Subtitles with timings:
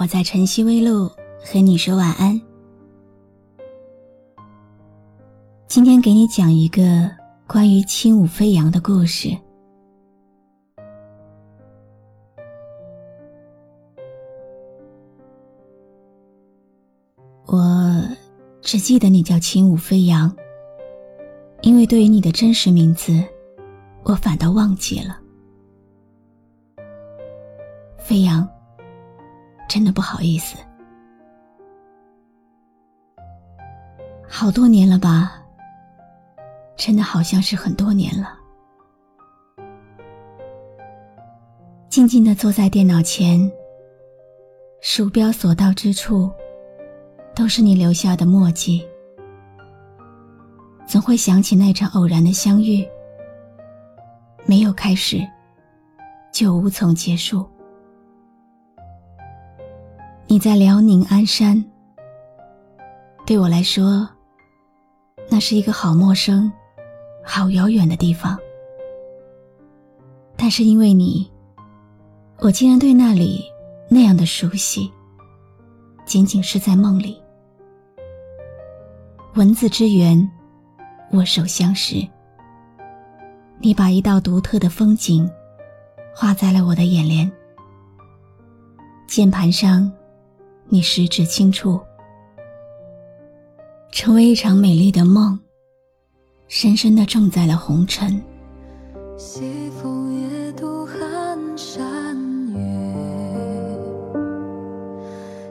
[0.00, 1.08] 我在晨曦微露
[1.44, 2.40] 和你说晚安。
[5.66, 7.10] 今天给你讲一个
[7.48, 9.36] 关于轻舞飞扬的故事。
[17.46, 18.00] 我
[18.62, 20.32] 只记得你叫轻舞飞扬，
[21.62, 23.20] 因为对于你的真实名字，
[24.04, 25.18] 我反倒忘记了。
[27.98, 28.48] 飞扬，
[29.68, 30.56] 真的不好意思，
[34.26, 35.40] 好多年了吧？
[36.76, 38.38] 真的好像是很多年了。
[41.88, 43.50] 静静的坐在电脑前，
[44.80, 46.30] 鼠标所到之处。
[47.34, 48.84] 都是你留下的墨迹，
[50.88, 52.84] 总会想起那场偶然的相遇，
[54.44, 55.24] 没有开始，
[56.32, 57.48] 就无从结束。
[60.30, 61.64] 你在辽宁鞍山，
[63.24, 64.06] 对我来说，
[65.30, 66.52] 那是一个好陌生、
[67.24, 68.38] 好遥远的地方。
[70.36, 71.26] 但是因为你，
[72.40, 73.42] 我竟然对那里
[73.88, 74.92] 那样的熟悉，
[76.04, 77.18] 仅仅是在梦里。
[79.34, 80.30] 文字之源，
[81.12, 82.06] 握手相识。
[83.60, 85.28] 你把一道独特的风景
[86.14, 87.32] 画在了我的眼帘。
[89.06, 89.90] 键盘上，
[90.70, 91.80] 你十指轻触，
[93.90, 95.38] 成为一场美丽的梦，
[96.46, 98.22] 深深的种在了红尘。
[99.16, 102.14] 西风夜渡寒山
[102.52, 102.60] 月，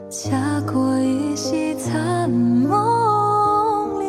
[0.08, 4.06] 恰过一夕残梦里，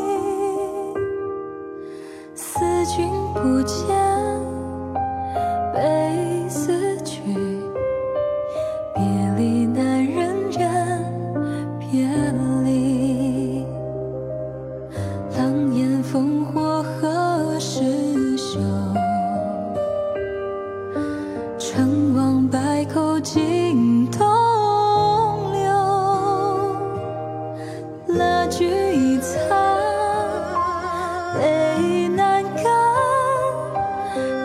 [2.36, 3.10] 思君。
[3.34, 3.99] 不见。
[21.72, 24.20] 成王败寇尽东
[25.54, 25.62] 流
[28.08, 28.66] 蜡炬
[28.96, 29.48] 已残
[31.40, 32.64] 泪难干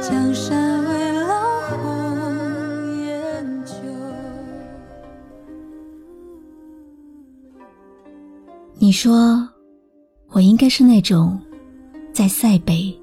[0.03, 3.73] 江山未老红颜旧
[8.75, 9.49] 你说
[10.29, 11.41] 我应该是那种
[12.13, 12.95] 在塞北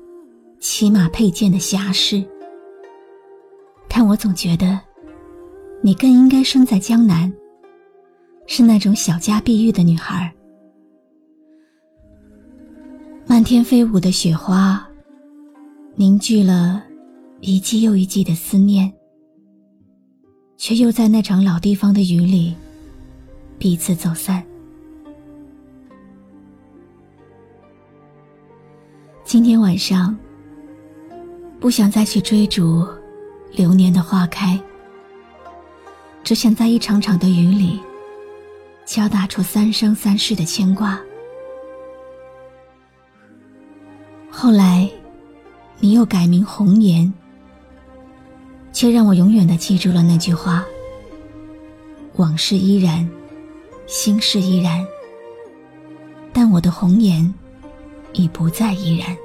[0.60, 2.24] 骑马佩剑的侠士。
[3.94, 4.80] 但我总觉得
[5.84, 7.32] 你更应该生在江南，
[8.48, 10.34] 是那种小家碧玉的女孩。
[13.28, 14.88] 漫天飞舞的雪花，
[15.96, 16.82] 凝聚了
[17.42, 18.92] 一季又一季的思念，
[20.56, 22.56] 却又在那场老地方的雨里
[23.60, 24.42] 彼此走散。
[29.26, 30.18] 今天晚上，
[31.60, 32.88] 不想再去追逐
[33.52, 34.60] 流年的花开，
[36.24, 37.80] 只想在一场场的雨里，
[38.86, 41.00] 敲打出三生三世的牵挂。
[44.30, 44.90] 后来，
[45.80, 47.12] 你又改名红颜，
[48.72, 50.64] 却让我永远的记住了那句话：
[52.16, 53.08] 往事依然，
[53.86, 54.86] 心事依然，
[56.32, 57.34] 但我的红颜。
[58.14, 59.16] 已不再依然。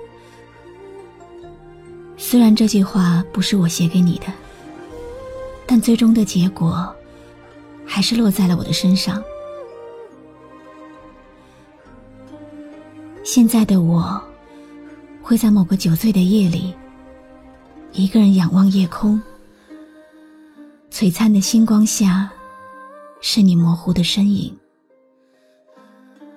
[2.28, 4.26] 虽然这句话不是我写给你的，
[5.64, 6.92] 但最终的结果，
[7.86, 9.22] 还是落在了我的身上。
[13.22, 14.20] 现在的我，
[15.22, 16.74] 会在某个酒醉的夜里，
[17.92, 19.22] 一个人仰望夜空，
[20.90, 22.28] 璀璨的星光下，
[23.20, 24.52] 是你模糊的身影，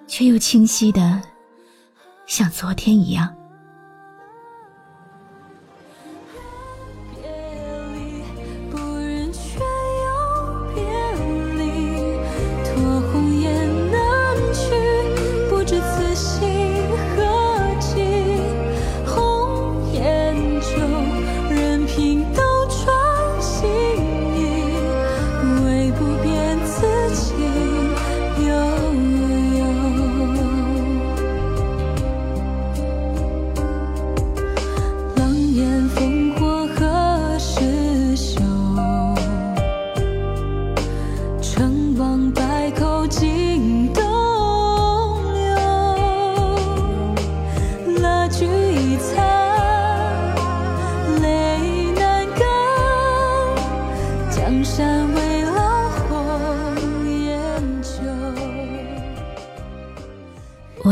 [0.06, 1.19] 却又清晰的。
[2.28, 3.38] 像昨天一样。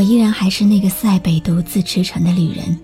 [0.08, 2.80] 依然还是那个塞北独自驰骋的旅人，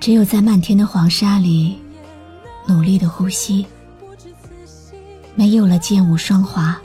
[0.00, 1.78] 只有在漫天的黄沙里
[2.66, 3.64] 努力的呼吸，
[5.36, 6.76] 没有了剑舞霜华，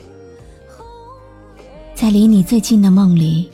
[1.96, 3.50] 在离你最近的梦里，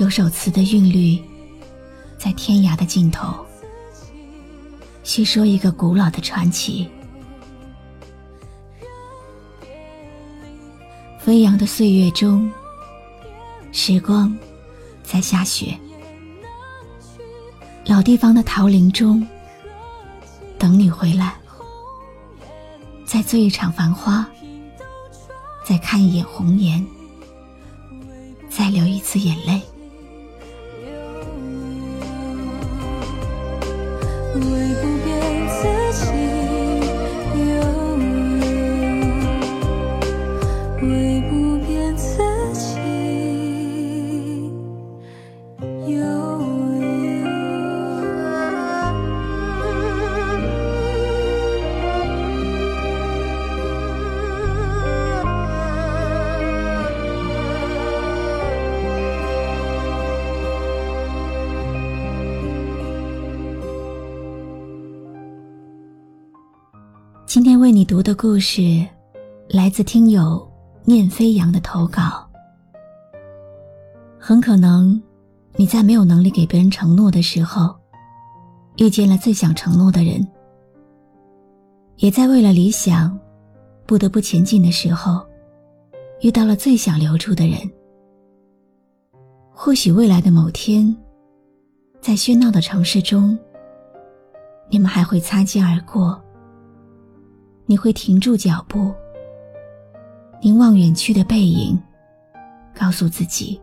[0.00, 1.22] 有首词的韵律，
[2.16, 3.44] 在天涯的尽头，
[5.02, 6.88] 叙说一个古老的传奇。
[11.18, 12.50] 飞扬的岁月中。
[13.76, 14.32] 时光
[15.02, 15.76] 在下雪，
[17.84, 19.26] 老地方的桃林中，
[20.56, 21.34] 等你回来，
[23.04, 24.24] 再醉一场繁花，
[25.66, 26.86] 再看一眼红颜，
[28.48, 29.60] 再流一次眼泪。
[34.36, 35.03] 为不
[67.34, 68.86] 今天为你读的故事，
[69.48, 70.48] 来自听友
[70.84, 72.24] 念飞扬的投稿。
[74.20, 75.02] 很可能，
[75.56, 77.74] 你在没有能力给别人承诺的时候，
[78.76, 80.24] 遇见了最想承诺的人；
[81.96, 83.18] 也在为了理想，
[83.84, 85.20] 不得不前进的时候，
[86.20, 87.58] 遇到了最想留住的人。
[89.50, 90.96] 或许未来的某天，
[92.00, 93.36] 在喧闹的城市中，
[94.70, 96.23] 你们还会擦肩而过。
[97.66, 98.92] 你会停住脚步，
[100.40, 101.80] 凝望远去的背影，
[102.78, 103.60] 告诉自己，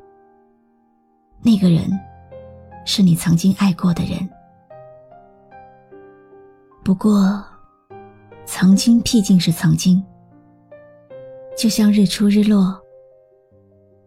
[1.44, 1.88] 那个人
[2.86, 4.28] 是你曾经爱过的人。
[6.84, 7.44] 不过，
[8.46, 10.04] 曾经毕竟是曾经，
[11.56, 12.76] 就像日出日落，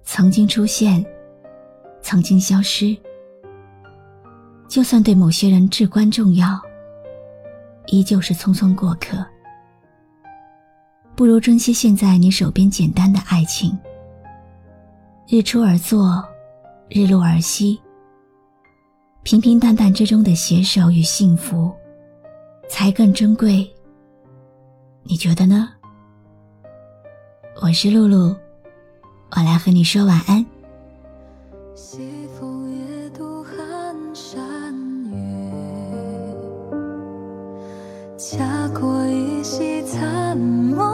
[0.02, 1.04] 曾经出现，
[2.02, 2.96] 曾经消失。
[4.66, 6.60] 就算对某些人至关重要，
[7.86, 9.24] 依旧是匆匆过客。
[11.16, 13.76] 不如珍惜现在你手边简单的爱情。
[15.28, 16.24] 日出而作，
[16.88, 17.80] 日落而息。
[19.22, 21.72] 平平淡淡之中的携手与幸福，
[22.68, 23.66] 才更珍贵。
[25.04, 25.70] 你觉得呢？
[27.62, 28.34] 我是露露，
[29.36, 30.44] 我来和你说晚安。
[38.16, 40.93] 恰过一夕残梦。